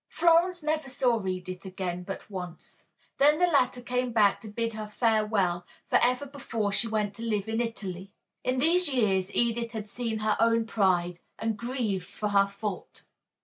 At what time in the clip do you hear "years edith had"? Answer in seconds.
8.91-9.87